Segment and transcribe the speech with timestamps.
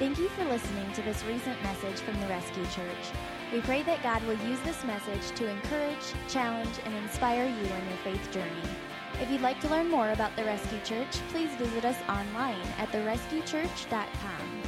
[0.00, 3.12] Thank you for listening to this recent message from the Rescue Church.
[3.52, 7.86] We pray that God will use this message to encourage, challenge, and inspire you in
[7.86, 8.62] your faith journey.
[9.20, 12.90] If you'd like to learn more about the Rescue Church, please visit us online at
[12.92, 14.62] therescuechurch.com.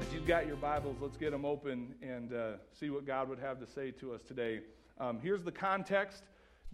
[0.00, 3.38] If you've got your Bibles, let's get them open and uh, see what God would
[3.38, 4.62] have to say to us today.
[4.98, 6.24] Um, here's the context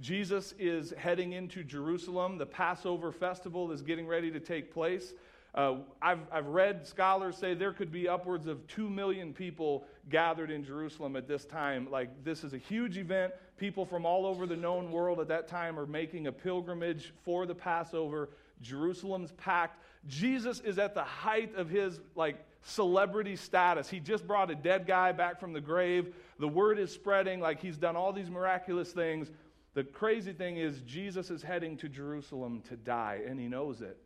[0.00, 2.39] Jesus is heading into Jerusalem.
[2.39, 5.12] The Passover festival is getting ready to take place.
[5.55, 10.51] Uh, I've, I've read scholars say there could be upwards of 2 million people gathered
[10.51, 11.91] in Jerusalem at this time.
[11.91, 13.33] Like, this is a huge event.
[13.56, 17.47] People from all over the known world at that time are making a pilgrimage for
[17.47, 18.29] the Passover.
[18.61, 19.83] Jerusalem's packed.
[20.06, 23.89] Jesus is at the height of his, like, celebrity status.
[23.89, 26.15] He just brought a dead guy back from the grave.
[26.39, 29.30] The word is spreading, like, he's done all these miraculous things.
[29.75, 33.97] The crazy thing is, Jesus is heading to Jerusalem to die, and he knows it.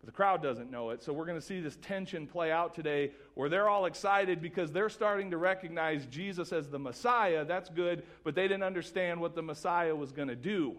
[0.00, 1.02] But the crowd doesn't know it.
[1.02, 4.72] So we're going to see this tension play out today where they're all excited because
[4.72, 7.44] they're starting to recognize Jesus as the Messiah.
[7.44, 10.78] That's good, but they didn't understand what the Messiah was going to do.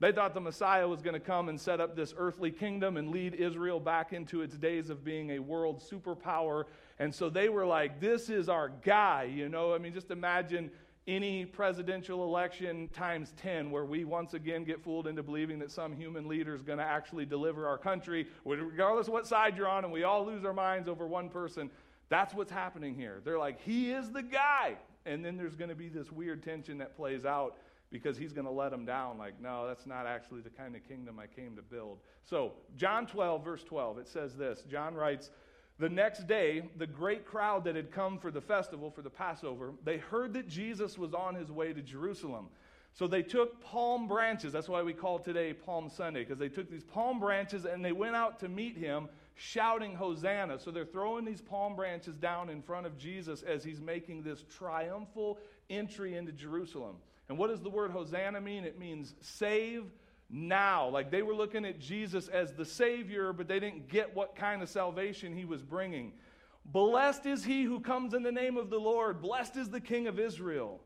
[0.00, 3.10] They thought the Messiah was going to come and set up this earthly kingdom and
[3.10, 6.64] lead Israel back into its days of being a world superpower.
[6.98, 9.74] And so they were like, this is our guy, you know?
[9.74, 10.70] I mean, just imagine
[11.06, 15.94] any presidential election times 10 where we once again get fooled into believing that some
[15.94, 19.84] human leader is going to actually deliver our country regardless of what side you're on
[19.84, 21.70] and we all lose our minds over one person.
[22.08, 23.20] That's what's happening here.
[23.22, 24.76] They're like he is the guy.
[25.04, 27.58] And then there's going to be this weird tension that plays out
[27.90, 30.82] because he's going to let them down like no that's not actually the kind of
[30.88, 31.98] kingdom i came to build.
[32.22, 34.64] So john 12 verse 12 it says this.
[34.70, 35.30] John writes
[35.78, 39.72] the next day, the great crowd that had come for the festival, for the Passover,
[39.84, 42.46] they heard that Jesus was on his way to Jerusalem.
[42.92, 44.52] So they took palm branches.
[44.52, 47.90] That's why we call today Palm Sunday, because they took these palm branches and they
[47.90, 50.60] went out to meet him shouting Hosanna.
[50.60, 54.44] So they're throwing these palm branches down in front of Jesus as he's making this
[54.56, 55.38] triumphal
[55.68, 56.94] entry into Jerusalem.
[57.28, 58.64] And what does the word Hosanna mean?
[58.64, 59.86] It means save,
[60.30, 60.88] now.
[60.88, 64.62] Like they were looking at Jesus as the Savior, but they didn't get what kind
[64.62, 66.12] of salvation he was bringing.
[66.66, 69.20] Blessed is he who comes in the name of the Lord.
[69.20, 70.80] Blessed is the King of Israel.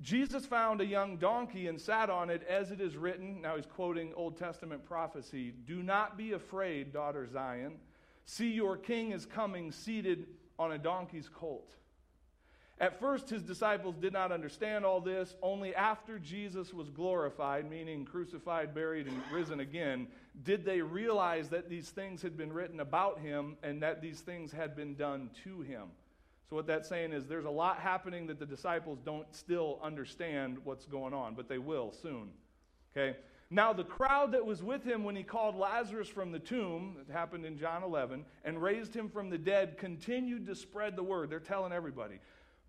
[0.00, 3.40] Jesus found a young donkey and sat on it, as it is written.
[3.40, 7.74] Now he's quoting Old Testament prophecy Do not be afraid, daughter Zion.
[8.24, 10.26] See, your king is coming seated
[10.58, 11.74] on a donkey's colt.
[12.80, 15.36] At first, his disciples did not understand all this.
[15.42, 20.08] Only after Jesus was glorified, meaning crucified, buried, and risen again,
[20.42, 24.50] did they realize that these things had been written about him and that these things
[24.50, 25.88] had been done to him.
[26.48, 30.58] So, what that's saying is there's a lot happening that the disciples don't still understand
[30.64, 32.30] what's going on, but they will soon.
[32.94, 33.16] Okay?
[33.48, 37.12] Now, the crowd that was with him when he called Lazarus from the tomb, that
[37.12, 41.28] happened in John 11, and raised him from the dead, continued to spread the word.
[41.28, 42.18] They're telling everybody.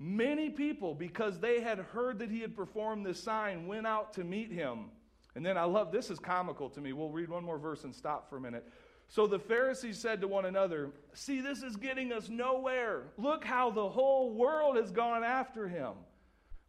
[0.05, 4.25] Many people, because they had heard that he had performed this sign, went out to
[4.25, 4.87] meet him.
[5.33, 6.91] And then I love this is comical to me.
[6.91, 8.67] We'll read one more verse and stop for a minute.
[9.07, 13.03] So the Pharisees said to one another, See, this is getting us nowhere.
[13.17, 15.93] Look how the whole world has gone after him.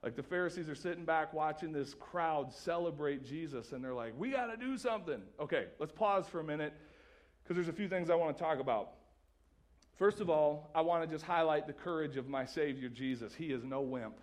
[0.01, 4.31] Like the Pharisees are sitting back watching this crowd celebrate Jesus, and they're like, We
[4.31, 5.21] got to do something.
[5.41, 6.73] Okay, let's pause for a minute
[7.43, 8.93] because there's a few things I want to talk about.
[9.97, 13.35] First of all, I want to just highlight the courage of my Savior Jesus.
[13.35, 14.19] He is no wimp.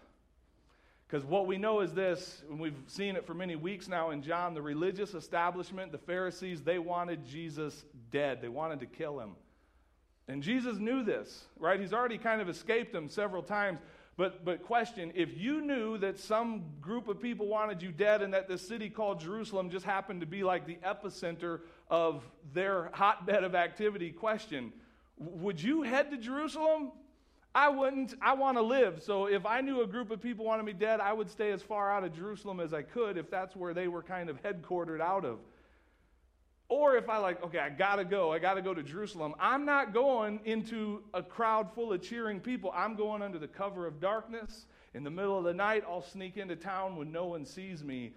[1.07, 4.21] Because what we know is this, and we've seen it for many weeks now in
[4.21, 8.41] John, the religious establishment, the Pharisees, they wanted Jesus dead.
[8.41, 9.31] They wanted to kill him.
[10.27, 11.79] And Jesus knew this, right?
[11.79, 13.79] He's already kind of escaped them several times.
[14.17, 18.33] But, but question if you knew that some group of people wanted you dead and
[18.33, 22.23] that this city called Jerusalem just happened to be like the epicenter of
[22.53, 24.71] their hotbed of activity, question
[25.21, 26.91] would you head to Jerusalem?
[27.53, 28.15] I wouldn't.
[28.21, 29.03] I want to live.
[29.03, 31.61] So if I knew a group of people wanted me dead, I would stay as
[31.61, 35.01] far out of Jerusalem as I could if that's where they were kind of headquartered
[35.01, 35.39] out of.
[36.69, 38.31] Or if I like, okay, I got to go.
[38.31, 39.35] I got to go to Jerusalem.
[39.37, 42.71] I'm not going into a crowd full of cheering people.
[42.73, 44.65] I'm going under the cover of darkness.
[44.93, 48.13] In the middle of the night, I'll sneak into town when no one sees me.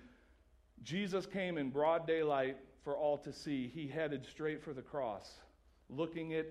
[0.85, 3.73] Jesus came in broad daylight for all to see.
[3.75, 5.33] He headed straight for the cross,
[5.89, 6.47] looking at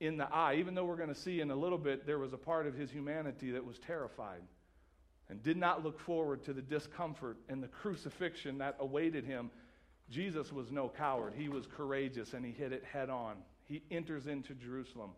[0.00, 2.32] in the eye, even though we're going to see in a little bit, there was
[2.32, 4.42] a part of his humanity that was terrified
[5.28, 9.50] and did not look forward to the discomfort and the crucifixion that awaited him.
[10.10, 11.32] Jesus was no coward.
[11.36, 13.36] He was courageous and he hit it head on.
[13.64, 15.10] He enters into Jerusalem.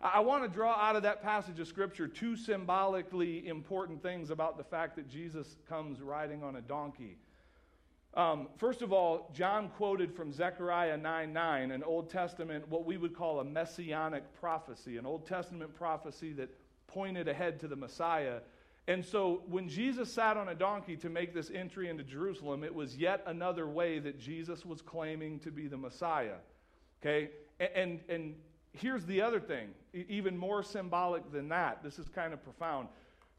[0.00, 4.58] I want to draw out of that passage of Scripture two symbolically important things about
[4.58, 7.16] the fact that Jesus comes riding on a donkey.
[8.16, 12.96] Um, first of all, John quoted from Zechariah 9 9, an Old Testament, what we
[12.96, 16.48] would call a messianic prophecy, an Old Testament prophecy that
[16.86, 18.38] pointed ahead to the Messiah.
[18.88, 22.74] And so when Jesus sat on a donkey to make this entry into Jerusalem, it
[22.74, 26.36] was yet another way that Jesus was claiming to be the Messiah.
[27.02, 27.30] Okay?
[27.60, 28.34] And, and, and
[28.72, 31.82] here's the other thing, even more symbolic than that.
[31.82, 32.88] This is kind of profound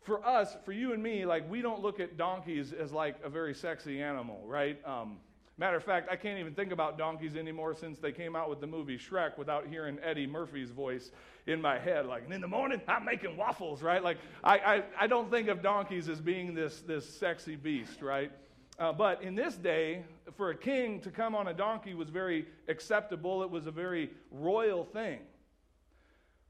[0.07, 3.29] for us, for you and me, like we don't look at donkeys as like a
[3.29, 4.79] very sexy animal, right?
[4.87, 5.17] Um,
[5.57, 8.61] matter of fact, I can't even think about donkeys anymore since they came out with
[8.61, 11.11] the movie Shrek without hearing Eddie Murphy's voice
[11.45, 12.05] in my head.
[12.05, 14.01] Like, and in the morning, I'm making waffles, right?
[14.01, 18.31] Like, I, I, I don't think of donkeys as being this, this sexy beast, right?
[18.79, 20.03] Uh, but in this day,
[20.37, 23.43] for a king to come on a donkey was very acceptable.
[23.43, 25.19] It was a very royal thing.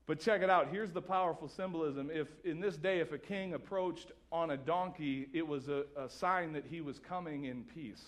[0.07, 0.69] But check it out.
[0.71, 2.09] Here's the powerful symbolism.
[2.11, 6.09] If in this day, if a king approached on a donkey, it was a, a
[6.09, 8.03] sign that he was coming in peace.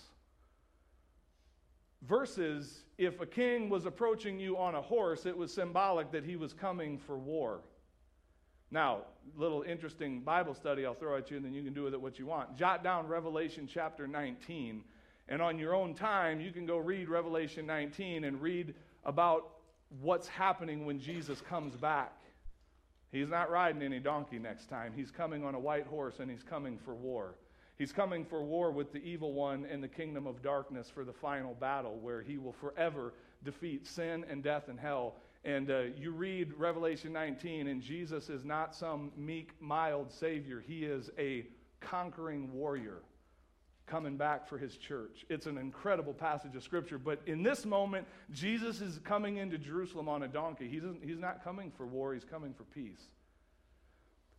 [2.02, 6.36] Versus if a king was approaching you on a horse, it was symbolic that he
[6.36, 7.60] was coming for war.
[8.70, 9.02] Now,
[9.36, 12.00] little interesting Bible study I'll throw at you, and then you can do with it
[12.00, 12.56] what you want.
[12.56, 14.82] Jot down Revelation chapter 19,
[15.28, 18.74] and on your own time, you can go read Revelation 19 and read
[19.04, 19.59] about
[20.00, 22.16] what's happening when Jesus comes back.
[23.12, 24.92] He's not riding any donkey next time.
[24.94, 27.34] He's coming on a white horse and he's coming for war.
[27.76, 31.12] He's coming for war with the evil one and the kingdom of darkness for the
[31.12, 35.16] final battle where he will forever defeat sin and death and hell.
[35.44, 40.62] And uh, you read Revelation 19, and Jesus is not some meek, mild Savior.
[40.64, 41.46] He is a
[41.80, 42.98] conquering warrior
[43.90, 45.24] coming back for his church.
[45.28, 46.98] It's an incredible passage of scripture.
[46.98, 50.68] But in this moment, Jesus is coming into Jerusalem on a donkey.
[50.68, 53.08] He he's not coming for war, he's coming for peace.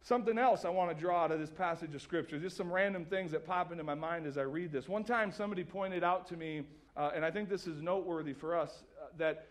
[0.03, 3.05] Something else I want to draw out of this passage of scripture, just some random
[3.05, 4.89] things that pop into my mind as I read this.
[4.89, 6.63] One time, somebody pointed out to me,
[6.97, 9.47] uh, and I think this is noteworthy for us, uh, that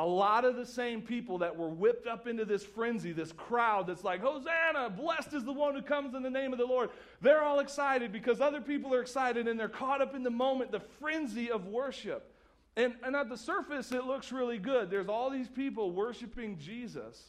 [0.00, 3.86] a lot of the same people that were whipped up into this frenzy, this crowd
[3.86, 6.88] that's like, Hosanna, blessed is the one who comes in the name of the Lord.
[7.20, 10.72] They're all excited because other people are excited and they're caught up in the moment,
[10.72, 12.34] the frenzy of worship.
[12.76, 14.88] And, and at the surface, it looks really good.
[14.88, 17.22] There's all these people worshiping Jesus.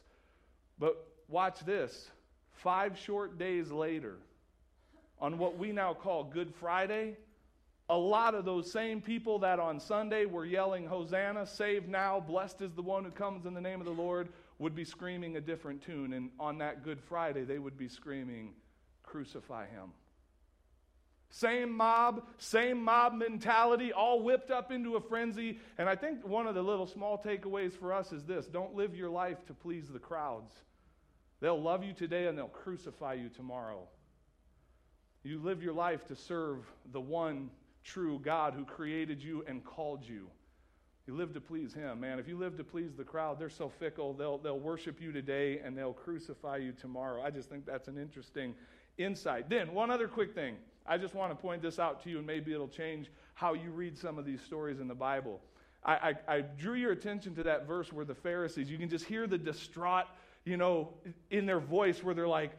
[0.80, 0.96] But
[1.28, 2.10] watch this
[2.54, 4.16] five short days later,
[5.20, 7.18] on what we now call Good Friday,
[7.92, 12.62] a lot of those same people that on Sunday were yelling, Hosanna, save now, blessed
[12.62, 14.30] is the one who comes in the name of the Lord,
[14.60, 16.14] would be screaming a different tune.
[16.14, 18.54] And on that Good Friday, they would be screaming,
[19.04, 19.92] Crucify him.
[21.32, 25.60] Same mob, same mob mentality, all whipped up into a frenzy.
[25.78, 28.96] And I think one of the little small takeaways for us is this don't live
[28.96, 30.54] your life to please the crowds.
[31.42, 33.88] They'll love you today and they'll crucify you tomorrow.
[35.24, 36.60] You live your life to serve
[36.92, 37.50] the one
[37.84, 40.28] true God who created you and called you.
[41.08, 42.20] You live to please Him, man.
[42.20, 44.14] If you live to please the crowd, they're so fickle.
[44.14, 47.22] They'll, they'll worship you today and they'll crucify you tomorrow.
[47.24, 48.54] I just think that's an interesting
[48.98, 49.50] insight.
[49.50, 50.56] Then, one other quick thing.
[50.86, 53.72] I just want to point this out to you, and maybe it'll change how you
[53.72, 55.40] read some of these stories in the Bible.
[55.84, 55.94] I,
[56.28, 59.28] I, I drew your attention to that verse where the Pharisees, you can just hear
[59.28, 60.06] the distraught,
[60.44, 60.90] you know,
[61.30, 62.52] in their voice where they're like,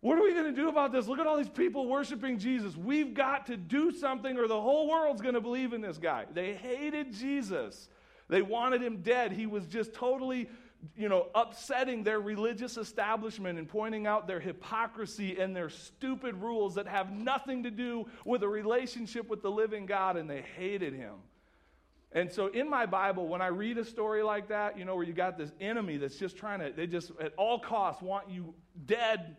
[0.00, 1.06] what are we going to do about this?
[1.06, 2.74] Look at all these people worshiping Jesus.
[2.74, 6.24] We've got to do something or the whole world's going to believe in this guy.
[6.32, 7.88] They hated Jesus.
[8.28, 9.32] They wanted him dead.
[9.32, 10.48] He was just totally,
[10.96, 16.76] you know, upsetting their religious establishment and pointing out their hypocrisy and their stupid rules
[16.76, 20.94] that have nothing to do with a relationship with the living God, and they hated
[20.94, 21.16] him.
[22.12, 25.04] And so in my Bible, when I read a story like that, you know, where
[25.04, 28.54] you got this enemy that's just trying to, they just at all costs want you
[28.86, 29.36] dead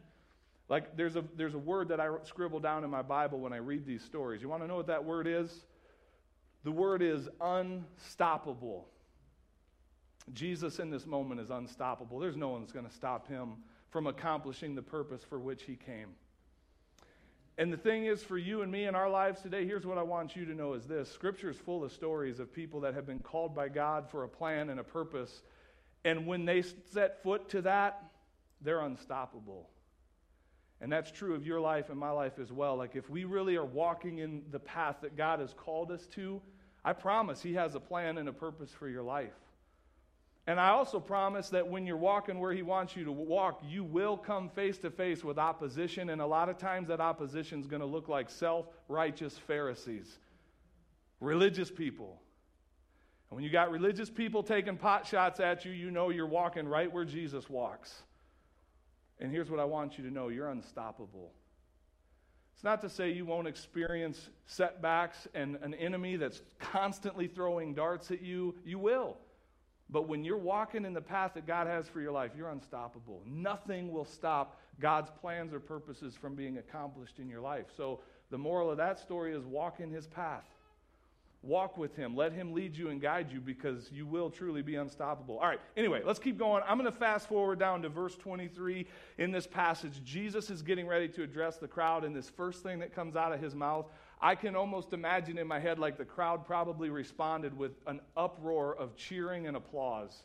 [0.71, 3.57] like there's a, there's a word that I scribble down in my Bible when I
[3.57, 4.41] read these stories.
[4.41, 5.65] You want to know what that word is?
[6.63, 8.87] The word is unstoppable.
[10.31, 12.19] Jesus in this moment is unstoppable.
[12.19, 13.55] There's no one that's going to stop him
[13.89, 16.07] from accomplishing the purpose for which he came.
[17.57, 20.03] And the thing is, for you and me in our lives today, here's what I
[20.03, 23.05] want you to know is this Scripture is full of stories of people that have
[23.05, 25.41] been called by God for a plan and a purpose.
[26.05, 28.05] And when they set foot to that,
[28.61, 29.67] they're unstoppable.
[30.81, 32.75] And that's true of your life and my life as well.
[32.75, 36.41] Like, if we really are walking in the path that God has called us to,
[36.83, 39.33] I promise He has a plan and a purpose for your life.
[40.47, 43.83] And I also promise that when you're walking where He wants you to walk, you
[43.83, 46.09] will come face to face with opposition.
[46.09, 50.17] And a lot of times that opposition is going to look like self righteous Pharisees,
[51.19, 52.19] religious people.
[53.29, 56.67] And when you got religious people taking pot shots at you, you know you're walking
[56.67, 58.01] right where Jesus walks.
[59.21, 61.31] And here's what I want you to know you're unstoppable.
[62.55, 68.11] It's not to say you won't experience setbacks and an enemy that's constantly throwing darts
[68.11, 68.55] at you.
[68.65, 69.17] You will.
[69.89, 73.21] But when you're walking in the path that God has for your life, you're unstoppable.
[73.25, 77.65] Nothing will stop God's plans or purposes from being accomplished in your life.
[77.75, 77.99] So
[78.29, 80.45] the moral of that story is walk in his path.
[81.43, 82.15] Walk with him.
[82.15, 85.39] Let him lead you and guide you because you will truly be unstoppable.
[85.39, 86.61] All right, anyway, let's keep going.
[86.67, 88.85] I'm going to fast forward down to verse 23
[89.17, 90.03] in this passage.
[90.03, 93.33] Jesus is getting ready to address the crowd, and this first thing that comes out
[93.33, 93.87] of his mouth
[94.21, 98.75] I can almost imagine in my head like the crowd probably responded with an uproar
[98.75, 100.15] of cheering and applause.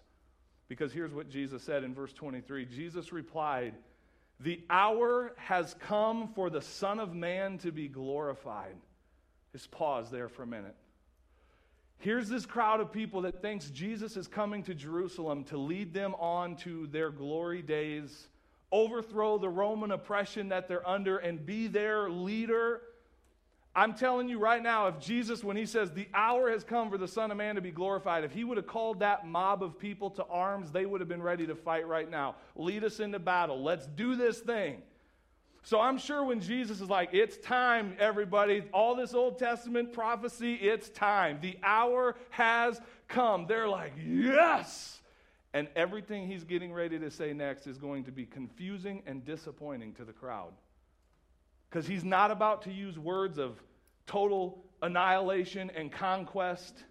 [0.68, 3.74] Because here's what Jesus said in verse 23 Jesus replied,
[4.40, 8.76] The hour has come for the Son of Man to be glorified.
[9.52, 10.74] Just pause there for a minute.
[11.98, 16.14] Here's this crowd of people that thinks Jesus is coming to Jerusalem to lead them
[16.16, 18.28] on to their glory days,
[18.70, 22.82] overthrow the Roman oppression that they're under, and be their leader
[23.76, 26.96] I'm telling you right now, if Jesus, when he says the hour has come for
[26.96, 29.78] the Son of Man to be glorified, if he would have called that mob of
[29.78, 32.36] people to arms, they would have been ready to fight right now.
[32.56, 33.62] Lead us into battle.
[33.62, 34.80] Let's do this thing.
[35.66, 40.54] So I'm sure when Jesus is like, it's time, everybody, all this Old Testament prophecy,
[40.54, 41.40] it's time.
[41.42, 43.46] The hour has come.
[43.48, 45.00] They're like, yes.
[45.52, 49.94] And everything he's getting ready to say next is going to be confusing and disappointing
[49.94, 50.52] to the crowd.
[51.68, 53.60] Because he's not about to use words of
[54.06, 56.84] total annihilation and conquest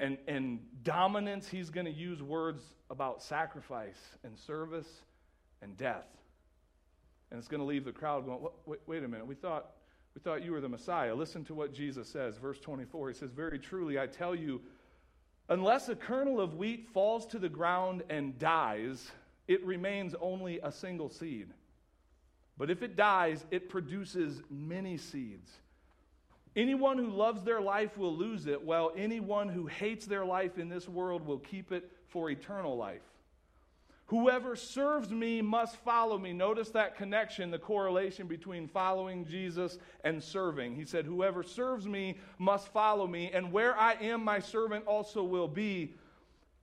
[0.00, 1.46] and, and dominance.
[1.46, 4.88] He's going to use words about sacrifice and service
[5.60, 6.06] and death.
[7.34, 9.72] And it's going to leave the crowd going, wait, wait a minute, we thought,
[10.14, 11.12] we thought you were the Messiah.
[11.12, 13.08] Listen to what Jesus says, verse 24.
[13.08, 14.60] He says, Very truly, I tell you,
[15.48, 19.10] unless a kernel of wheat falls to the ground and dies,
[19.48, 21.48] it remains only a single seed.
[22.56, 25.50] But if it dies, it produces many seeds.
[26.54, 30.68] Anyone who loves their life will lose it, while anyone who hates their life in
[30.68, 33.02] this world will keep it for eternal life.
[34.06, 36.34] Whoever serves me must follow me.
[36.34, 40.76] Notice that connection, the correlation between following Jesus and serving.
[40.76, 45.22] He said, Whoever serves me must follow me, and where I am, my servant also
[45.22, 45.94] will be.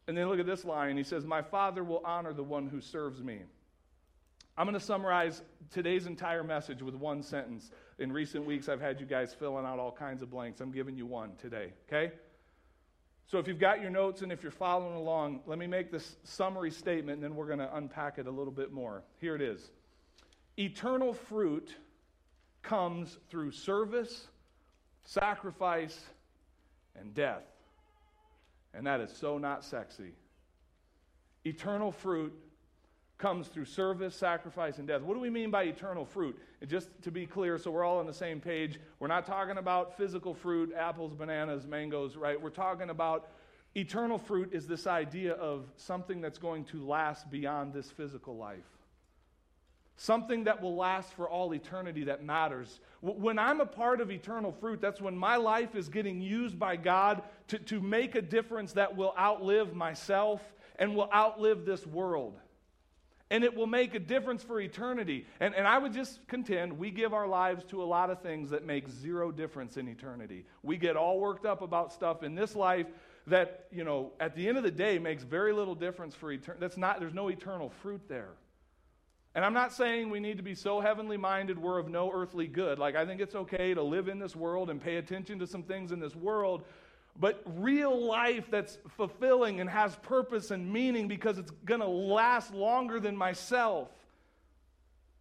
[0.08, 0.98] And then look at this line.
[0.98, 3.40] He says, My Father will honor the one who serves me.
[4.58, 7.72] I'm going to summarize today's entire message with one sentence.
[7.98, 10.62] In recent weeks, I've had you guys filling out all kinds of blanks.
[10.62, 12.12] I'm giving you one today, okay?
[13.32, 16.18] So if you've got your notes and if you're following along, let me make this
[16.26, 19.04] summary statement and then we're going to unpack it a little bit more.
[19.22, 19.72] Here it is
[20.60, 21.74] Eternal fruit
[22.62, 24.28] comes through service,
[25.06, 25.98] sacrifice,
[27.00, 27.46] and death.
[28.74, 30.12] And that is so not sexy.
[31.46, 32.34] Eternal fruit
[33.22, 35.01] comes through service, sacrifice, and death.
[35.01, 36.38] What do we mean by eternal fruit?
[36.68, 39.96] Just to be clear, so we're all on the same page, we're not talking about
[39.96, 42.42] physical fruit, apples, bananas, mangoes, right?
[42.42, 43.30] We're talking about
[43.75, 48.66] eternal fruit is this idea of something that's going to last beyond this physical life.
[49.98, 52.80] Something that will last for all eternity that matters.
[53.01, 56.75] When I'm a part of eternal fruit, that's when my life is getting used by
[56.75, 60.42] God to, to make a difference that will outlive myself
[60.80, 62.40] and will outlive this world
[63.32, 65.26] and it will make a difference for eternity.
[65.40, 68.50] And, and I would just contend we give our lives to a lot of things
[68.50, 70.46] that make zero difference in eternity.
[70.62, 72.88] We get all worked up about stuff in this life
[73.28, 76.60] that, you know, at the end of the day makes very little difference for eternity.
[76.60, 78.34] That's not, there's no eternal fruit there.
[79.34, 82.48] And I'm not saying we need to be so heavenly minded we're of no earthly
[82.48, 82.80] good.
[82.80, 85.64] Like, I think it's okay to live in this world and pay attention to some
[85.64, 86.66] things in this world,
[87.22, 92.51] but real life that's fulfilling and has purpose and meaning because it's going to last
[92.51, 93.90] longer than myself.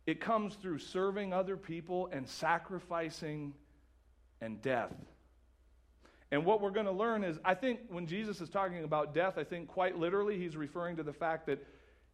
[0.06, 3.52] It comes through serving other people and sacrificing
[4.40, 4.94] and death.
[6.32, 9.36] And what we're going to learn is, I think when Jesus is talking about death,
[9.36, 11.62] I think quite literally he's referring to the fact that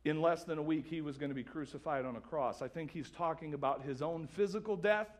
[0.04, 2.60] in less than a week he was going to be crucified on a cross.
[2.60, 5.10] I think he's talking about his own physical death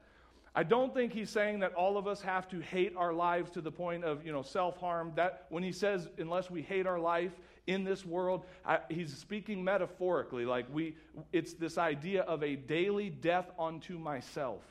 [0.58, 3.60] I don't think he's saying that all of us have to hate our lives to
[3.60, 5.12] the point of, you know, self-harm.
[5.14, 7.32] That when he says unless we hate our life
[7.66, 10.46] in this world, I, he's speaking metaphorically.
[10.46, 10.96] Like we,
[11.30, 14.62] it's this idea of a daily death unto myself,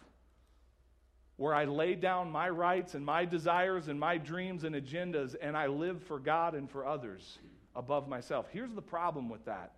[1.38, 5.56] where I lay down my rights and my desires and my dreams and agendas, and
[5.56, 7.38] I live for God and for others
[7.76, 8.48] above myself.
[8.52, 9.74] Here's the problem with that.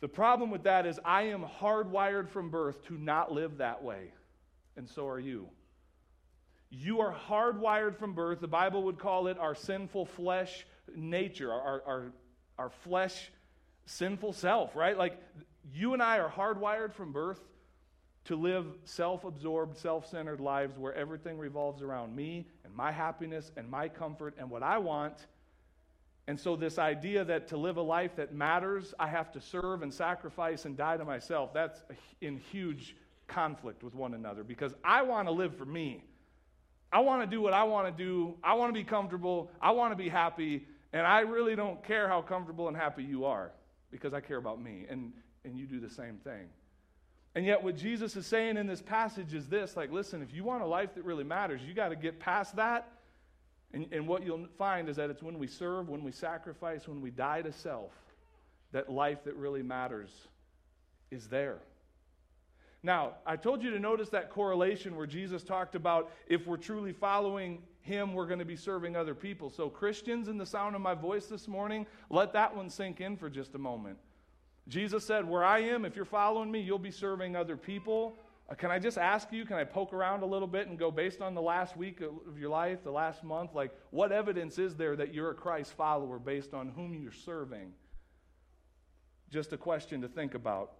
[0.00, 4.12] The problem with that is I am hardwired from birth to not live that way
[4.78, 5.48] and so are you.
[6.70, 8.40] You are hardwired from birth.
[8.40, 12.12] The Bible would call it our sinful flesh nature, our, our,
[12.58, 13.30] our flesh
[13.86, 14.96] sinful self, right?
[14.96, 15.20] Like
[15.74, 17.40] you and I are hardwired from birth
[18.26, 23.50] to live self absorbed, self centered lives where everything revolves around me and my happiness
[23.56, 25.26] and my comfort and what I want.
[26.26, 29.82] And so, this idea that to live a life that matters, I have to serve
[29.82, 31.82] and sacrifice and die to myself, that's
[32.20, 32.94] in huge
[33.28, 36.02] conflict with one another because I want to live for me.
[36.90, 38.34] I want to do what I want to do.
[38.42, 39.50] I want to be comfortable.
[39.60, 40.66] I want to be happy.
[40.92, 43.52] And I really don't care how comfortable and happy you are
[43.90, 44.86] because I care about me.
[44.88, 45.12] And,
[45.44, 46.48] and you do the same thing.
[47.34, 50.44] And yet, what Jesus is saying in this passage is this like, listen, if you
[50.44, 52.90] want a life that really matters, you got to get past that.
[53.74, 57.02] And, and what you'll find is that it's when we serve, when we sacrifice, when
[57.02, 57.92] we die to self,
[58.72, 60.08] that life that really matters
[61.10, 61.58] is there.
[62.82, 66.92] Now, I told you to notice that correlation where Jesus talked about if we're truly
[66.92, 69.50] following him, we're going to be serving other people.
[69.50, 73.16] So, Christians, in the sound of my voice this morning, let that one sink in
[73.16, 73.98] for just a moment.
[74.68, 78.16] Jesus said, Where I am, if you're following me, you'll be serving other people.
[78.48, 80.90] Uh, can I just ask you, can I poke around a little bit and go
[80.90, 83.54] based on the last week of your life, the last month?
[83.54, 87.72] Like, what evidence is there that you're a Christ follower based on whom you're serving?
[89.30, 90.72] Just a question to think about.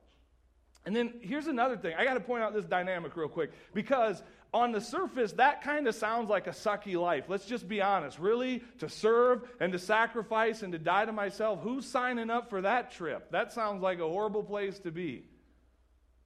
[0.87, 1.95] And then here's another thing.
[1.99, 4.23] I got to point out this dynamic real quick because
[4.55, 7.25] on the surface, that kind of sounds like a sucky life.
[7.29, 8.19] Let's just be honest.
[8.19, 12.63] Really, to serve and to sacrifice and to die to myself, who's signing up for
[12.63, 13.31] that trip?
[13.31, 15.25] That sounds like a horrible place to be.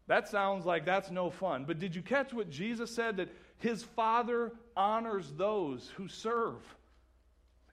[0.07, 1.65] That sounds like that's no fun.
[1.65, 3.17] But did you catch what Jesus said?
[3.17, 3.29] That
[3.59, 6.63] his Father honors those who serve.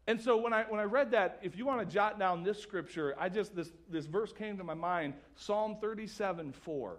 [0.10, 2.60] And so when I, when I read that, if you want to jot down this
[2.60, 6.98] scripture, I just, this, this verse came to my mind Psalm 37 4.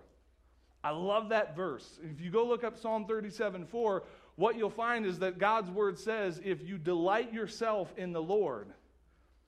[0.85, 1.99] I love that verse.
[2.05, 4.05] If you go look up Psalm 37 4,
[4.37, 8.69] what you'll find is that God's word says, if you delight yourself in the Lord,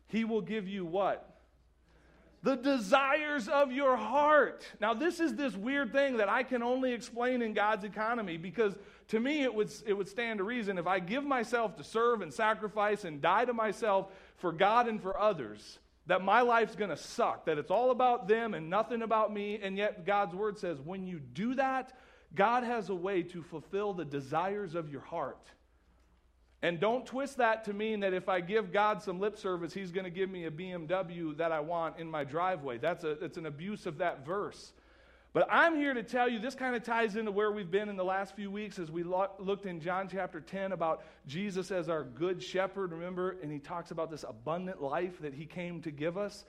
[0.08, 1.31] he will give you what?
[2.42, 4.64] The desires of your heart.
[4.80, 8.74] Now, this is this weird thing that I can only explain in God's economy because
[9.08, 12.22] to me, it would, it would stand to reason if I give myself to serve
[12.22, 14.08] and sacrifice and die to myself
[14.38, 18.26] for God and for others, that my life's going to suck, that it's all about
[18.26, 19.60] them and nothing about me.
[19.62, 21.92] And yet, God's word says when you do that,
[22.34, 25.46] God has a way to fulfill the desires of your heart.
[26.62, 29.90] And don't twist that to mean that if I give God some lip service, He's
[29.90, 32.78] going to give me a BMW that I want in my driveway.
[32.78, 34.72] That's, a, that's an abuse of that verse.
[35.32, 37.96] But I'm here to tell you, this kind of ties into where we've been in
[37.96, 41.88] the last few weeks as we lo- looked in John chapter 10 about Jesus as
[41.88, 43.38] our good shepherd, remember?
[43.42, 46.44] And he talks about this abundant life that he came to give us.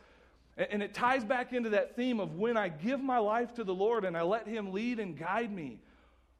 [0.57, 3.73] And it ties back into that theme of when I give my life to the
[3.73, 5.79] Lord and I let him lead and guide me.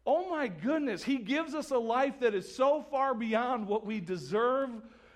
[0.06, 4.02] Oh my goodness, he gives us a life that is so far beyond what we
[4.02, 4.70] deserve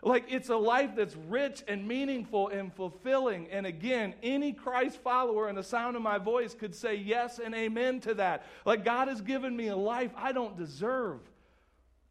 [0.08, 3.48] like it's a life that's rich and meaningful and fulfilling.
[3.50, 7.56] And again, any Christ follower in the sound of my voice could say yes and
[7.56, 8.46] amen to that.
[8.66, 11.20] Like God has given me a life I don't deserve.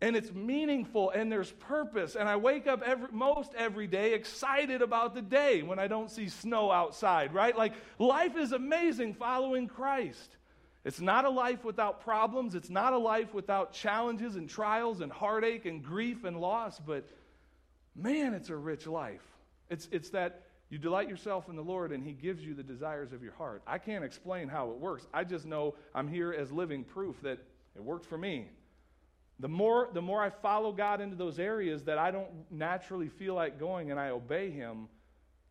[0.03, 2.17] And it's meaningful and there's purpose.
[2.17, 6.11] And I wake up every, most every day excited about the day when I don't
[6.11, 7.57] see snow outside, right?
[7.57, 10.37] Like life is amazing following Christ.
[10.87, 12.55] It's not a life without problems.
[12.55, 17.05] It's not a life without challenges and trials and heartache and grief and loss, but
[17.97, 19.27] man, it's a rich life.
[19.69, 23.13] It's, it's that you delight yourself in the Lord and He gives you the desires
[23.13, 23.63] of your heart.
[23.67, 25.09] I can't explain how it works.
[25.13, 27.41] I just know I'm here as living proof that
[27.75, 28.47] it worked for me.
[29.41, 33.35] The more, the more I follow God into those areas that I don't naturally feel
[33.35, 34.87] like going and I obey Him,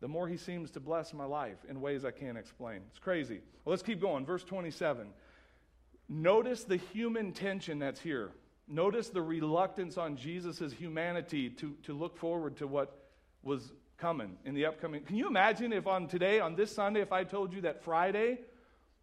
[0.00, 2.80] the more He seems to bless my life in ways I can't explain.
[2.88, 3.40] It's crazy.
[3.66, 4.24] Well, let's keep going.
[4.24, 5.08] Verse 27.
[6.08, 8.30] Notice the human tension that's here.
[8.68, 12.96] Notice the reluctance on Jesus' humanity to, to look forward to what
[13.42, 15.02] was coming in the upcoming.
[15.02, 18.40] Can you imagine if on today, on this Sunday, if I told you that Friday,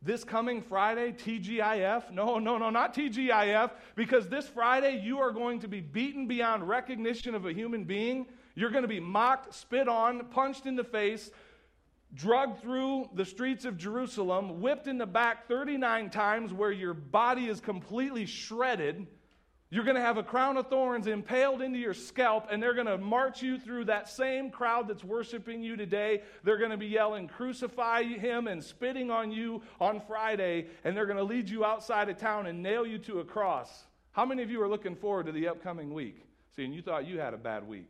[0.01, 5.59] this coming Friday, TGIF, no, no, no, not TGIF, because this Friday you are going
[5.61, 8.27] to be beaten beyond recognition of a human being.
[8.55, 11.31] You're going to be mocked, spit on, punched in the face,
[12.13, 17.47] drugged through the streets of Jerusalem, whipped in the back 39 times, where your body
[17.47, 19.07] is completely shredded
[19.73, 22.85] you're going to have a crown of thorns impaled into your scalp, and they're going
[22.85, 26.21] to march you through that same crowd that's worshiping you today.
[26.43, 31.07] They're going to be yelling, Crucify him, and spitting on you on Friday, and they're
[31.07, 33.85] going to lead you outside of town and nail you to a cross.
[34.11, 36.23] How many of you are looking forward to the upcoming week?
[36.55, 37.89] See, and you thought you had a bad week.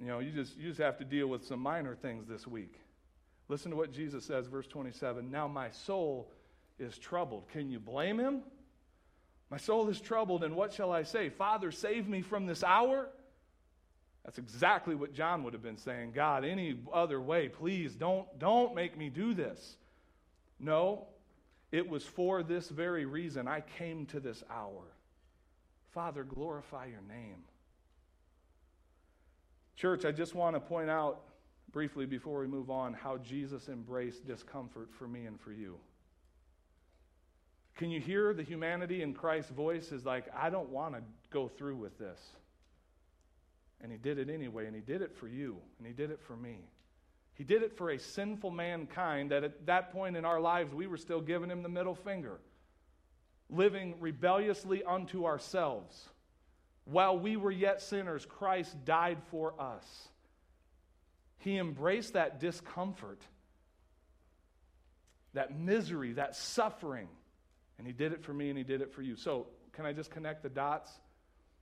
[0.00, 2.80] You know, you just, you just have to deal with some minor things this week.
[3.48, 5.30] Listen to what Jesus says, verse 27.
[5.30, 6.30] Now my soul
[6.78, 7.48] is troubled.
[7.48, 8.42] Can you blame him?
[9.50, 11.28] My soul is troubled, and what shall I say?
[11.28, 13.08] Father, save me from this hour?
[14.24, 16.12] That's exactly what John would have been saying.
[16.12, 19.76] God, any other way, please don't, don't make me do this.
[20.58, 21.06] No.
[21.70, 24.82] It was for this very reason I came to this hour.
[25.92, 27.44] Father, glorify your name.
[29.76, 31.20] Church, I just want to point out
[31.70, 35.76] briefly before we move on how Jesus embraced discomfort for me and for you.
[37.76, 41.48] Can you hear the humanity in Christ's voice is like, I don't want to go
[41.48, 42.18] through with this.
[43.82, 46.20] And he did it anyway, and he did it for you, and he did it
[46.26, 46.60] for me.
[47.34, 50.86] He did it for a sinful mankind that at that point in our lives we
[50.86, 52.40] were still giving him the middle finger,
[53.50, 56.08] living rebelliously unto ourselves.
[56.86, 60.08] While we were yet sinners, Christ died for us.
[61.38, 63.20] He embraced that discomfort,
[65.34, 67.08] that misery, that suffering
[67.78, 69.16] and he did it for me and he did it for you.
[69.16, 70.90] So, can I just connect the dots?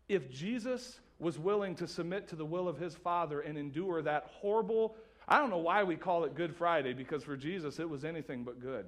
[0.08, 4.30] If Jesus was willing to submit to the will of his Father and endure that
[4.40, 8.04] horrible, I don't know why we call it Good Friday, because for Jesus it was
[8.04, 8.86] anything but good.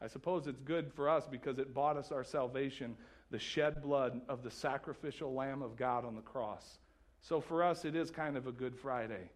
[0.00, 2.96] I suppose it's good for us because it bought us our salvation,
[3.30, 6.78] the shed blood of the sacrificial Lamb of God on the cross.
[7.20, 9.30] So for us, it is kind of a Good Friday.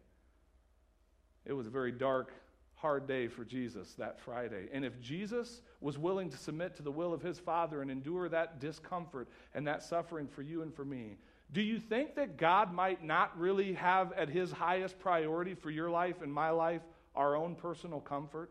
[1.46, 2.32] It was a very dark,
[2.74, 4.68] hard day for Jesus that Friday.
[4.72, 8.28] And if Jesus was willing to submit to the will of his Father and endure
[8.28, 11.16] that discomfort and that suffering for you and for me,
[11.52, 15.90] do you think that God might not really have at his highest priority for your
[15.90, 16.82] life and my life
[17.14, 18.50] our own personal comfort?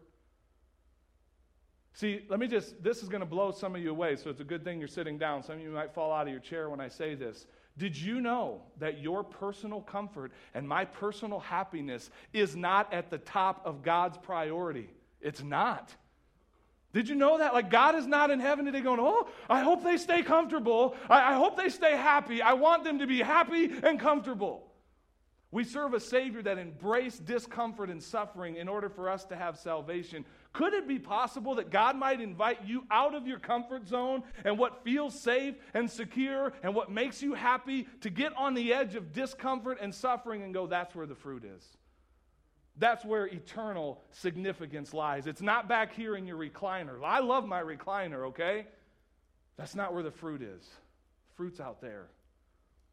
[1.98, 4.40] See, let me just, this is going to blow some of you away, so it's
[4.40, 5.42] a good thing you're sitting down.
[5.42, 7.48] Some of you might fall out of your chair when I say this.
[7.76, 13.18] Did you know that your personal comfort and my personal happiness is not at the
[13.18, 14.92] top of God's priority?
[15.22, 15.92] It's not.
[16.94, 17.56] Did you know that?
[17.56, 20.96] Like, God is not in heaven today going, Oh, I hope they stay comfortable.
[21.10, 22.44] I, I hope they stay happy.
[22.44, 24.68] I want them to be happy and comfortable.
[25.50, 29.58] We serve a Savior that embraced discomfort and suffering in order for us to have
[29.58, 30.26] salvation.
[30.52, 34.58] Could it be possible that God might invite you out of your comfort zone and
[34.58, 38.96] what feels safe and secure and what makes you happy to get on the edge
[38.96, 41.66] of discomfort and suffering and go, that's where the fruit is?
[42.76, 45.28] That's where eternal significance lies.
[45.28, 47.02] It's not back here in your recliner.
[47.04, 48.68] I love my recliner, okay?
[49.56, 50.68] That's not where the fruit is.
[51.36, 52.08] Fruit's out there.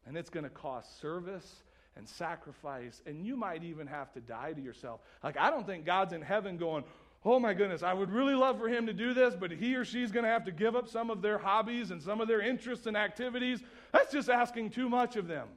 [0.07, 1.63] And it's going to cost service
[1.97, 4.99] and sacrifice, and you might even have to die to yourself.
[5.23, 6.83] Like, I don't think God's in heaven going,
[7.23, 9.85] oh my goodness, I would really love for him to do this, but he or
[9.85, 12.41] she's going to have to give up some of their hobbies and some of their
[12.41, 13.63] interests and activities.
[13.91, 15.47] That's just asking too much of them.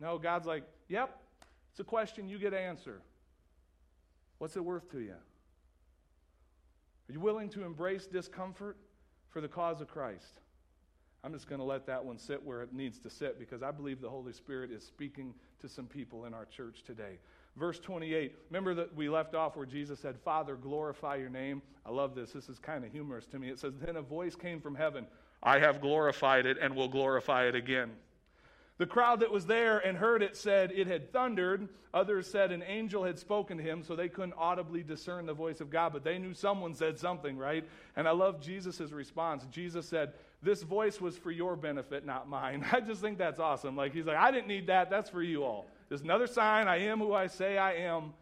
[0.00, 1.18] No, God's like, yep,
[1.70, 3.00] it's a question you get to answer.
[4.38, 5.14] What's it worth to you?
[7.08, 8.76] Are you willing to embrace discomfort
[9.30, 10.40] for the cause of Christ?
[11.26, 13.72] I'm just going to let that one sit where it needs to sit because I
[13.72, 17.18] believe the Holy Spirit is speaking to some people in our church today.
[17.56, 21.62] Verse 28, remember that we left off where Jesus said, Father, glorify your name.
[21.84, 22.30] I love this.
[22.30, 23.48] This is kind of humorous to me.
[23.48, 25.04] It says, Then a voice came from heaven
[25.42, 27.90] I have glorified it and will glorify it again.
[28.78, 31.68] The crowd that was there and heard it said it had thundered.
[31.94, 35.62] Others said an angel had spoken to him, so they couldn't audibly discern the voice
[35.62, 37.66] of God, but they knew someone said something, right?
[37.96, 39.46] And I love Jesus' response.
[39.50, 40.12] Jesus said,
[40.42, 42.64] This voice was for your benefit, not mine.
[42.72, 43.76] I just think that's awesome.
[43.76, 44.90] Like, he's like, I didn't need that.
[44.90, 45.66] That's for you all.
[45.88, 48.12] There's another sign I am who I say I am.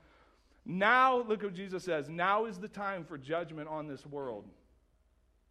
[0.66, 4.46] Now, look what Jesus says now is the time for judgment on this world.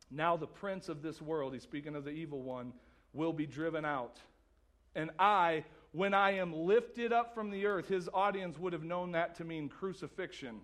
[0.10, 2.74] Now, the prince of this world, he's speaking of the evil one,
[3.14, 4.20] will be driven out.
[4.96, 9.12] And I, when I am lifted up from the earth, his audience would have known
[9.14, 10.62] that to mean crucifixion.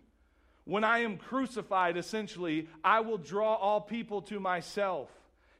[0.66, 5.10] When I am crucified, essentially, I will draw all people to myself.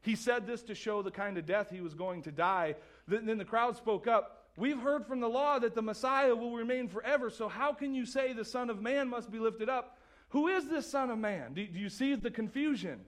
[0.02, 2.76] He said this to show the kind of death he was going to die.
[3.06, 4.48] Then the crowd spoke up.
[4.56, 8.04] We've heard from the law that the Messiah will remain forever, so how can you
[8.04, 9.98] say the Son of Man must be lifted up?
[10.30, 11.54] Who is this Son of Man?
[11.54, 13.00] Do, do you see the confusion?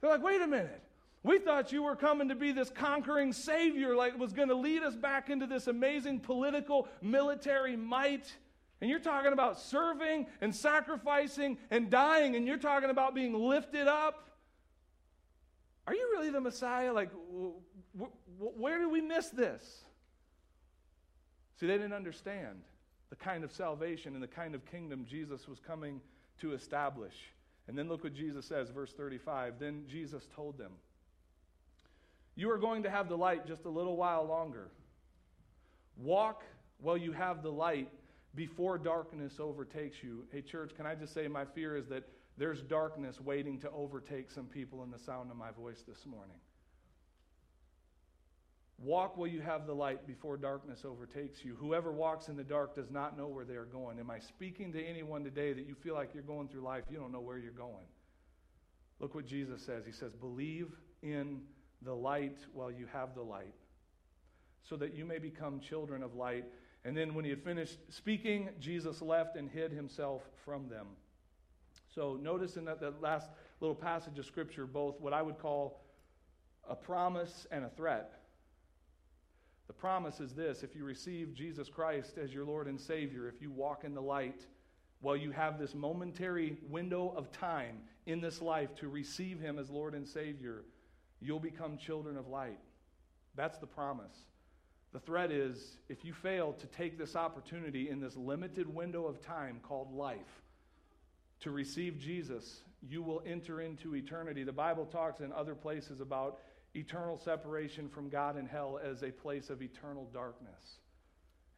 [0.00, 0.82] They're like, wait a minute.
[1.22, 4.82] We thought you were coming to be this conquering Savior, like was going to lead
[4.82, 8.32] us back into this amazing political, military might.
[8.80, 13.86] And you're talking about serving and sacrificing and dying, and you're talking about being lifted
[13.86, 14.29] up.
[15.86, 16.92] Are you really the Messiah?
[16.92, 17.10] Like,
[18.38, 19.84] where did we miss this?
[21.58, 22.62] See, they didn't understand
[23.10, 26.00] the kind of salvation and the kind of kingdom Jesus was coming
[26.40, 27.14] to establish.
[27.68, 29.54] And then look what Jesus says, verse 35.
[29.58, 30.72] Then Jesus told them,
[32.34, 34.70] You are going to have the light just a little while longer.
[35.96, 36.44] Walk
[36.80, 37.88] while you have the light
[38.34, 40.24] before darkness overtakes you.
[40.32, 42.04] Hey, church, can I just say my fear is that
[42.40, 46.38] there's darkness waiting to overtake some people in the sound of my voice this morning.
[48.78, 51.54] Walk while you have the light before darkness overtakes you.
[51.56, 53.98] Whoever walks in the dark does not know where they are going.
[53.98, 56.96] Am I speaking to anyone today that you feel like you're going through life, you
[56.96, 57.84] don't know where you're going?
[59.00, 59.84] Look what Jesus says.
[59.84, 60.68] He says, Believe
[61.02, 61.42] in
[61.82, 63.54] the light while you have the light,
[64.66, 66.46] so that you may become children of light.
[66.86, 70.86] And then when he had finished speaking, Jesus left and hid himself from them.
[71.94, 75.82] So notice in that, that last little passage of Scripture both what I would call
[76.68, 78.12] a promise and a threat.
[79.66, 83.42] The promise is this if you receive Jesus Christ as your Lord and Savior, if
[83.42, 84.46] you walk in the light,
[85.00, 89.70] while you have this momentary window of time in this life to receive Him as
[89.70, 90.64] Lord and Savior,
[91.20, 92.58] you'll become children of light.
[93.34, 94.26] That's the promise.
[94.92, 99.20] The threat is if you fail to take this opportunity in this limited window of
[99.20, 100.42] time called life
[101.40, 104.44] to receive Jesus, you will enter into eternity.
[104.44, 106.38] The Bible talks in other places about
[106.74, 110.78] eternal separation from God and hell as a place of eternal darkness.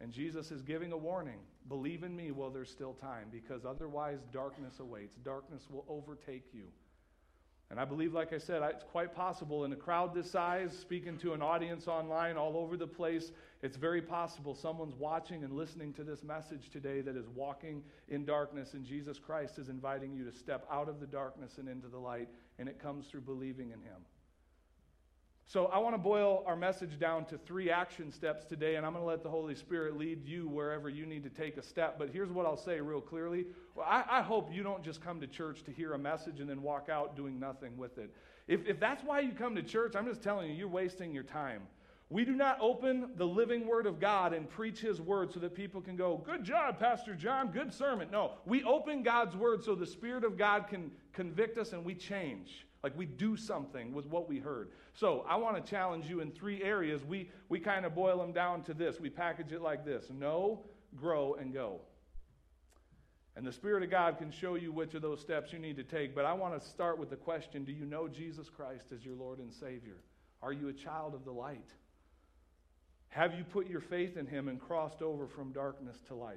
[0.01, 4.19] And Jesus is giving a warning believe in me while there's still time, because otherwise
[4.33, 5.17] darkness awaits.
[5.17, 6.65] Darkness will overtake you.
[7.71, 11.17] And I believe, like I said, it's quite possible in a crowd this size, speaking
[11.19, 15.93] to an audience online all over the place, it's very possible someone's watching and listening
[15.95, 20.25] to this message today that is walking in darkness, and Jesus Christ is inviting you
[20.25, 23.71] to step out of the darkness and into the light, and it comes through believing
[23.71, 24.03] in Him.
[25.47, 28.95] So, I want to boil our message down to three action steps today, and I'm
[28.95, 31.99] going to let the Holy Spirit lead you wherever you need to take a step.
[31.99, 33.47] But here's what I'll say real clearly.
[33.75, 36.49] Well, I, I, hope you don't just come to church to hear a message and
[36.49, 38.15] then walk out doing nothing with it.
[38.49, 41.25] If, if that's why you come to church, I'm just telling you, you're wasting your
[41.25, 41.63] time.
[42.13, 45.55] We do not open the living Word of God and preach His Word so that
[45.55, 48.09] people can go, Good job, Pastor John, good sermon.
[48.13, 51.95] No, we open God's Word so the Spirit of God can convict us and we
[51.95, 52.67] change.
[52.83, 54.73] Like we do something with what we heard.
[54.93, 57.03] So I want to challenge you in three areas.
[57.03, 59.01] We, we kind of boil them down to this.
[59.01, 61.81] We package it like this know, grow, and go.
[63.37, 65.85] And the Spirit of God can show you which of those steps you need to
[65.85, 66.15] take.
[66.15, 69.15] But I want to start with the question Do you know Jesus Christ as your
[69.15, 69.97] Lord and Savior?
[70.43, 71.71] Are you a child of the light?
[73.13, 76.37] Have you put your faith in Him and crossed over from darkness to life?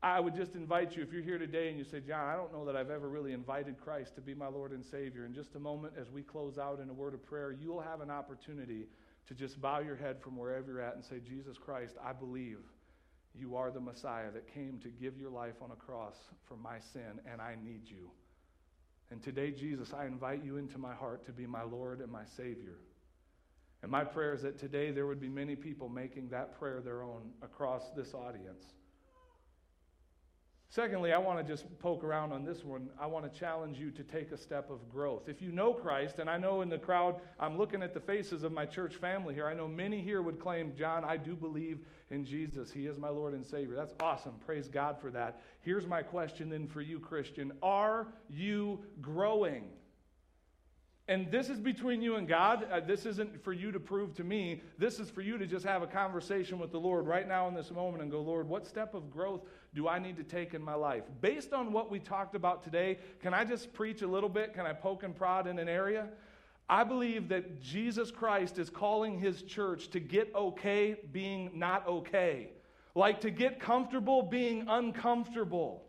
[0.00, 2.52] I would just invite you, if you're here today and you say, John, I don't
[2.52, 5.56] know that I've ever really invited Christ to be my Lord and Savior, in just
[5.56, 8.86] a moment as we close out in a word of prayer, you'll have an opportunity
[9.26, 12.58] to just bow your head from wherever you're at and say, Jesus Christ, I believe
[13.34, 16.78] you are the Messiah that came to give your life on a cross for my
[16.92, 18.08] sin, and I need you.
[19.10, 22.24] And today, Jesus, I invite you into my heart to be my Lord and my
[22.36, 22.78] Savior.
[23.82, 27.02] And my prayer is that today there would be many people making that prayer their
[27.02, 28.64] own across this audience.
[30.72, 32.88] Secondly, I want to just poke around on this one.
[32.98, 35.28] I want to challenge you to take a step of growth.
[35.28, 38.42] If you know Christ, and I know in the crowd, I'm looking at the faces
[38.42, 39.46] of my church family here.
[39.46, 42.72] I know many here would claim, John, I do believe in Jesus.
[42.72, 43.76] He is my Lord and Savior.
[43.76, 44.32] That's awesome.
[44.46, 45.42] Praise God for that.
[45.60, 49.64] Here's my question then for you, Christian Are you growing?
[51.08, 52.66] And this is between you and God.
[52.70, 54.62] Uh, this isn't for you to prove to me.
[54.78, 57.54] This is for you to just have a conversation with the Lord right now in
[57.54, 59.40] this moment and go, Lord, what step of growth
[59.74, 61.02] do I need to take in my life?
[61.20, 64.54] Based on what we talked about today, can I just preach a little bit?
[64.54, 66.06] Can I poke and prod in an area?
[66.68, 72.50] I believe that Jesus Christ is calling his church to get okay being not okay,
[72.94, 75.82] like to get comfortable being uncomfortable.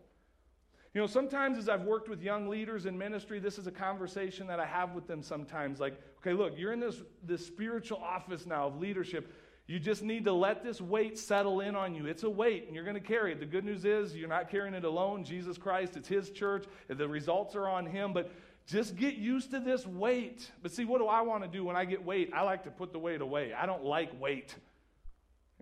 [0.94, 4.46] You know, sometimes as I've worked with young leaders in ministry, this is a conversation
[4.48, 5.80] that I have with them sometimes.
[5.80, 9.34] Like, okay, look, you're in this, this spiritual office now of leadership.
[9.66, 12.06] You just need to let this weight settle in on you.
[12.06, 13.40] It's a weight, and you're going to carry it.
[13.40, 15.24] The good news is you're not carrying it alone.
[15.24, 16.66] Jesus Christ, it's His church.
[16.88, 18.14] The results are on Him.
[18.14, 18.32] But
[18.68, 20.52] just get used to this weight.
[20.62, 22.32] But see, what do I want to do when I get weight?
[22.36, 23.54] I like to put the weight away.
[23.54, 24.54] I don't like weight.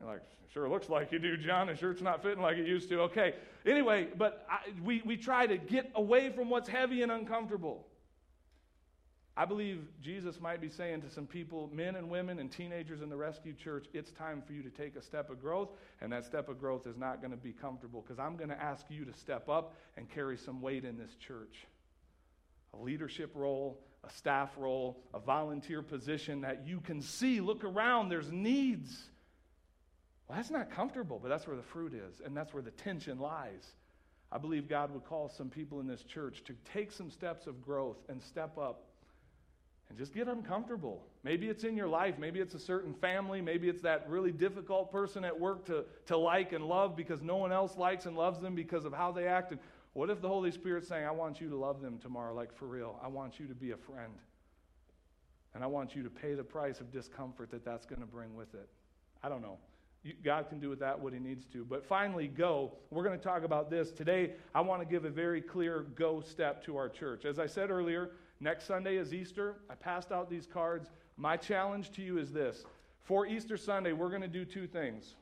[0.01, 0.21] You're like,
[0.53, 1.67] sure looks like you do, John.
[1.67, 3.01] The shirt's not fitting like it used to.
[3.01, 3.35] Okay.
[3.65, 7.85] Anyway, but I, we, we try to get away from what's heavy and uncomfortable.
[9.37, 13.09] I believe Jesus might be saying to some people, men and women and teenagers in
[13.09, 15.69] the rescue church, it's time for you to take a step of growth,
[16.01, 18.61] and that step of growth is not going to be comfortable because I'm going to
[18.61, 21.65] ask you to step up and carry some weight in this church.
[22.73, 28.09] A leadership role, a staff role, a volunteer position that you can see, look around,
[28.09, 29.10] there's needs.
[30.31, 33.19] Well, that's not comfortable, but that's where the fruit is, and that's where the tension
[33.19, 33.73] lies.
[34.31, 37.61] I believe God would call some people in this church to take some steps of
[37.61, 38.85] growth and step up
[39.89, 41.03] and just get uncomfortable.
[41.25, 42.17] Maybe it's in your life.
[42.17, 43.41] Maybe it's a certain family.
[43.41, 47.35] Maybe it's that really difficult person at work to, to like and love because no
[47.35, 49.51] one else likes and loves them because of how they act.
[49.51, 49.59] And
[49.91, 52.67] what if the Holy Spirit's saying, I want you to love them tomorrow, like for
[52.67, 52.97] real?
[53.03, 54.13] I want you to be a friend.
[55.53, 58.33] And I want you to pay the price of discomfort that that's going to bring
[58.33, 58.69] with it.
[59.21, 59.57] I don't know.
[60.23, 61.63] God can do with that what He needs to.
[61.63, 62.73] But finally, go.
[62.89, 63.91] We're going to talk about this.
[63.91, 67.25] Today, I want to give a very clear go step to our church.
[67.25, 69.57] As I said earlier, next Sunday is Easter.
[69.69, 70.89] I passed out these cards.
[71.17, 72.65] My challenge to you is this
[73.03, 75.15] for Easter Sunday, we're going to do two things.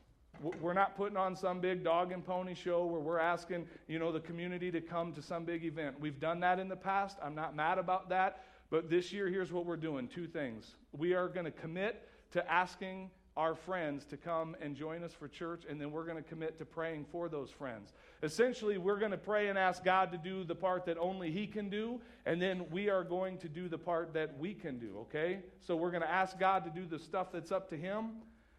[0.60, 4.10] We're not putting on some big dog and pony show where we're asking, you know,
[4.12, 5.98] the community to come to some big event.
[6.00, 7.18] We've done that in the past.
[7.22, 8.44] I'm not mad about that.
[8.70, 10.76] But this year, here's what we're doing two things.
[10.96, 15.28] We are going to commit to asking our friends to come and join us for
[15.28, 17.92] church, and then we're going to commit to praying for those friends.
[18.22, 21.46] Essentially, we're going to pray and ask God to do the part that only He
[21.46, 24.98] can do, and then we are going to do the part that we can do,
[25.02, 25.40] okay?
[25.60, 28.10] So we're going to ask God to do the stuff that's up to Him,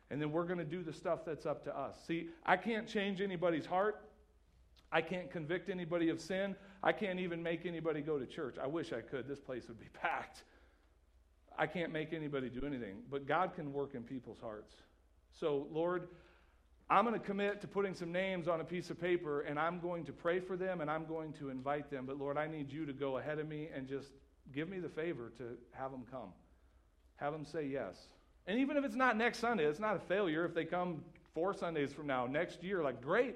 [0.09, 1.95] and then we're going to do the stuff that's up to us.
[2.07, 4.01] See, I can't change anybody's heart.
[4.91, 6.55] I can't convict anybody of sin.
[6.83, 8.57] I can't even make anybody go to church.
[8.61, 9.27] I wish I could.
[9.27, 10.43] This place would be packed.
[11.61, 14.73] I can't make anybody do anything, but God can work in people's hearts.
[15.39, 16.07] So, Lord,
[16.89, 19.79] I'm going to commit to putting some names on a piece of paper and I'm
[19.79, 22.07] going to pray for them and I'm going to invite them.
[22.07, 24.07] But, Lord, I need you to go ahead of me and just
[24.51, 26.33] give me the favor to have them come.
[27.17, 27.95] Have them say yes.
[28.47, 30.43] And even if it's not next Sunday, it's not a failure.
[30.45, 31.03] If they come
[31.35, 33.35] four Sundays from now, next year, like, great.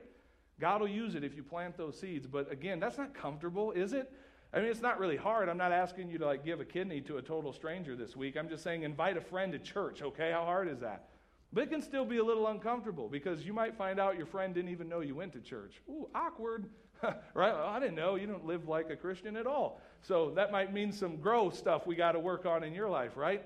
[0.60, 2.26] God will use it if you plant those seeds.
[2.26, 4.12] But again, that's not comfortable, is it?
[4.56, 5.50] I mean, it's not really hard.
[5.50, 8.38] I'm not asking you to like give a kidney to a total stranger this week.
[8.38, 10.32] I'm just saying invite a friend to church, okay?
[10.32, 11.10] How hard is that?
[11.52, 14.56] But it can still be a little uncomfortable because you might find out your friend
[14.56, 15.74] didn't even know you went to church.
[15.89, 16.65] Ooh, awkward.
[17.04, 17.54] right?
[17.54, 18.15] Well, I didn't know.
[18.15, 19.82] You don't live like a Christian at all.
[20.02, 23.18] So that might mean some growth stuff we got to work on in your life,
[23.18, 23.44] right?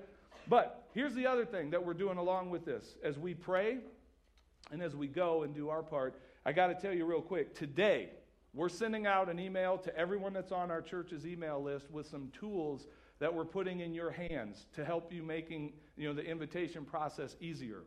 [0.48, 2.84] But here's the other thing that we're doing along with this.
[3.02, 3.78] As we pray
[4.70, 6.14] and as we go and do our part,
[6.46, 8.10] I got to tell you real quick today,
[8.52, 12.30] we're sending out an email to everyone that's on our church's email list with some
[12.38, 12.86] tools
[13.20, 17.36] that we're putting in your hands to help you making you know, the invitation process
[17.40, 17.82] easier.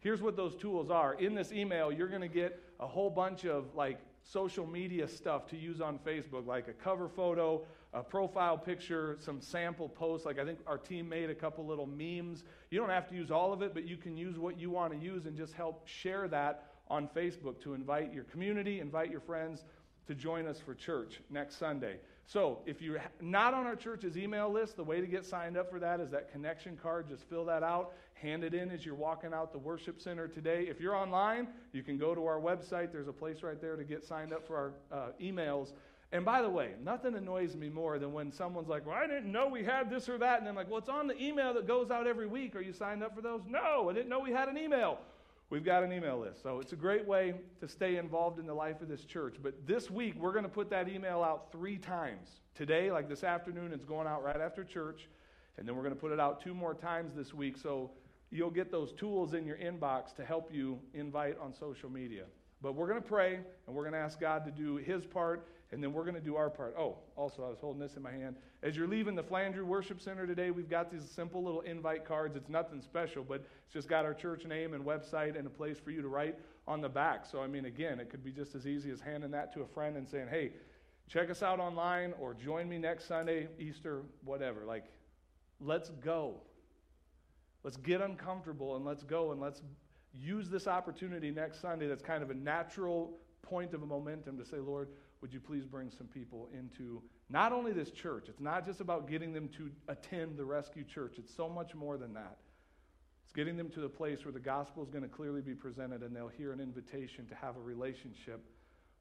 [0.00, 1.14] Here's what those tools are.
[1.14, 5.46] In this email, you're going to get a whole bunch of like social media stuff
[5.48, 10.26] to use on Facebook, like a cover photo, a profile picture, some sample posts.
[10.26, 12.44] Like I think our team made a couple little memes.
[12.70, 14.92] You don't have to use all of it, but you can use what you want
[14.92, 19.20] to use and just help share that on Facebook to invite your community, invite your
[19.20, 19.64] friends
[20.06, 21.96] to join us for church next Sunday.
[22.26, 25.68] So, if you're not on our church's email list, the way to get signed up
[25.68, 27.08] for that is that connection card.
[27.08, 30.66] Just fill that out, hand it in as you're walking out the worship center today.
[30.68, 32.92] If you're online, you can go to our website.
[32.92, 35.72] There's a place right there to get signed up for our uh, emails.
[36.12, 39.30] And by the way, nothing annoys me more than when someone's like, Well, I didn't
[39.30, 40.40] know we had this or that.
[40.40, 42.56] And I'm like, Well, it's on the email that goes out every week.
[42.56, 43.42] Are you signed up for those?
[43.48, 44.98] No, I didn't know we had an email.
[45.50, 46.44] We've got an email list.
[46.44, 49.34] So it's a great way to stay involved in the life of this church.
[49.42, 52.28] But this week, we're going to put that email out three times.
[52.54, 55.08] Today, like this afternoon, it's going out right after church.
[55.58, 57.58] And then we're going to put it out two more times this week.
[57.58, 57.90] So
[58.30, 62.26] you'll get those tools in your inbox to help you invite on social media.
[62.62, 65.48] But we're going to pray and we're going to ask God to do his part
[65.72, 66.74] and then we're going to do our part.
[66.76, 68.36] Oh, also, I was holding this in my hand.
[68.62, 72.34] As you're leaving the Flandreau Worship Center today, we've got these simple little invite cards.
[72.34, 75.78] It's nothing special, but it's just got our church name and website and a place
[75.78, 77.24] for you to write on the back.
[77.24, 79.66] So, I mean, again, it could be just as easy as handing that to a
[79.66, 80.52] friend and saying, hey,
[81.08, 84.64] check us out online or join me next Sunday, Easter, whatever.
[84.64, 84.86] Like,
[85.60, 86.40] let's go.
[87.62, 89.62] Let's get uncomfortable and let's go and let's
[90.12, 94.44] use this opportunity next Sunday that's kind of a natural point of a momentum to
[94.44, 94.88] say, Lord,
[95.20, 99.08] would you please bring some people into not only this church, it's not just about
[99.08, 102.38] getting them to attend the rescue church, it's so much more than that.
[103.24, 106.02] It's getting them to the place where the gospel is going to clearly be presented
[106.02, 108.42] and they'll hear an invitation to have a relationship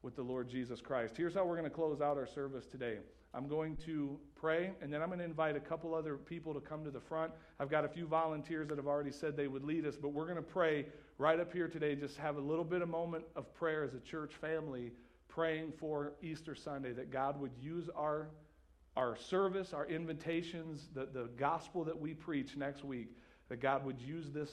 [0.02, 1.16] with the Lord Jesus Christ.
[1.18, 2.98] Here's how we're going to close out our service today.
[3.34, 6.60] I'm going to pray, and then I'm going to invite a couple other people to
[6.60, 7.32] come to the front.
[7.60, 10.26] I've got a few volunteers that have already said they would lead us, but we're
[10.26, 10.86] going to pray
[11.18, 11.96] right up here today.
[11.96, 14.92] Just have a little bit of moment of prayer as a church family
[15.40, 18.28] praying for Easter Sunday that God would use our,
[18.98, 23.08] our service, our invitations, the, the gospel that we preach next week,
[23.48, 24.50] that God would use this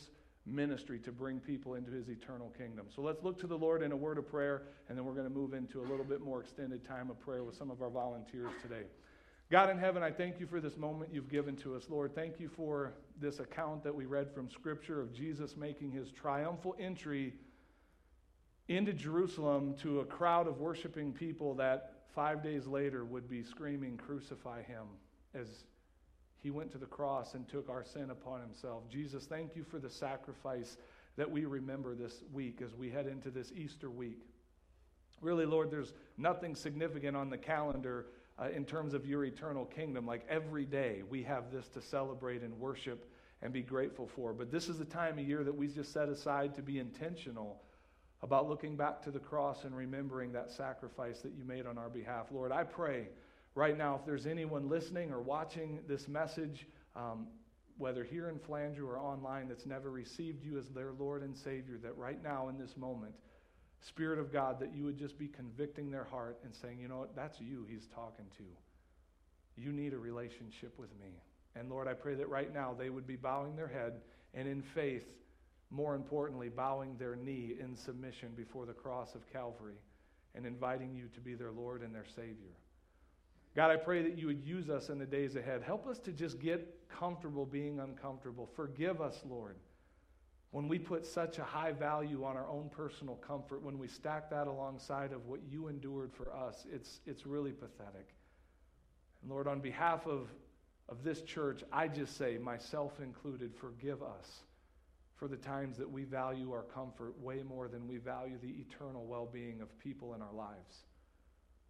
[0.46, 2.86] ministry to bring people into his eternal kingdom.
[2.94, 5.26] So let's look to the Lord in a word of prayer, and then we're going
[5.26, 7.90] to move into a little bit more extended time of prayer with some of our
[7.90, 8.84] volunteers today.
[9.50, 11.86] God in heaven, I thank you for this moment you've given to us.
[11.90, 16.12] Lord, thank you for this account that we read from Scripture of Jesus making his
[16.12, 17.32] triumphal entry
[18.68, 23.96] into Jerusalem to a crowd of worshiping people that five days later would be screaming,
[23.96, 24.86] Crucify him,
[25.34, 25.64] as
[26.42, 28.88] he went to the cross and took our sin upon himself.
[28.90, 30.76] Jesus, thank you for the sacrifice
[31.16, 34.20] that we remember this week as we head into this Easter week.
[35.20, 38.06] Really, Lord, there's nothing significant on the calendar
[38.38, 40.06] uh, in terms of your eternal kingdom.
[40.06, 43.10] Like every day, we have this to celebrate and worship
[43.42, 44.32] and be grateful for.
[44.32, 47.62] But this is the time of year that we just set aside to be intentional
[48.22, 51.88] about looking back to the cross and remembering that sacrifice that you made on our
[51.88, 52.26] behalf.
[52.30, 53.08] Lord, I pray
[53.54, 57.26] right now if there's anyone listening or watching this message, um,
[57.78, 61.78] whether here in Flandreau or online, that's never received you as their Lord and Savior,
[61.82, 63.14] that right now in this moment,
[63.86, 66.98] Spirit of God, that you would just be convicting their heart and saying, you know
[66.98, 68.44] what, that's you he's talking to.
[69.60, 71.20] You need a relationship with me.
[71.54, 74.00] And Lord, I pray that right now they would be bowing their head
[74.34, 75.04] and in faith,
[75.70, 79.76] more importantly, bowing their knee in submission before the cross of Calvary
[80.34, 82.54] and inviting you to be their Lord and their Savior.
[83.54, 85.62] God, I pray that you would use us in the days ahead.
[85.62, 88.48] Help us to just get comfortable being uncomfortable.
[88.54, 89.56] Forgive us, Lord,
[90.50, 94.30] when we put such a high value on our own personal comfort, when we stack
[94.30, 98.14] that alongside of what you endured for us, it's, it's really pathetic.
[99.22, 100.28] And Lord, on behalf of,
[100.88, 104.42] of this church, I just say, myself included, forgive us
[105.16, 109.04] for the times that we value our comfort way more than we value the eternal
[109.06, 110.84] well being of people in our lives.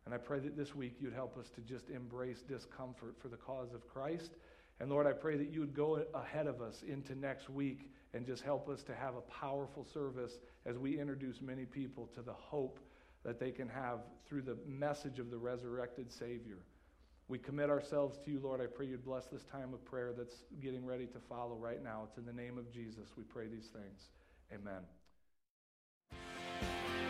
[0.04, 3.36] And I pray that this week you'd help us to just embrace discomfort for the
[3.36, 4.32] cause of Christ.
[4.78, 8.26] And Lord, I pray that you would go ahead of us into next week and
[8.26, 12.32] just help us to have a powerful service as we introduce many people to the
[12.32, 12.78] hope
[13.24, 16.58] that they can have through the message of the resurrected Savior.
[17.28, 18.60] We commit ourselves to you, Lord.
[18.60, 22.02] I pray you'd bless this time of prayer that's getting ready to follow right now.
[22.06, 24.10] It's in the name of Jesus we pray these things.
[24.54, 24.82] Amen.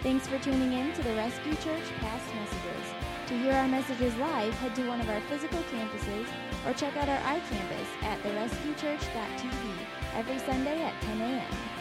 [0.03, 2.95] Thanks for tuning in to the Rescue Church Past Messages.
[3.27, 6.27] To hear our messages live, head to one of our physical campuses
[6.65, 9.77] or check out our iCampus at therescuechurch.tv
[10.15, 11.76] every Sunday at 10 a.m.